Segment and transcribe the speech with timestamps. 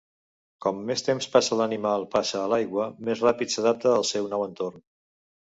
[0.65, 4.85] Com més temps passa l'animal passa a l'aigua, més ràpid s'adapta al seu nou entorn.